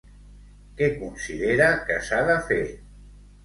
[0.79, 2.61] Què considera que s'ha de fer?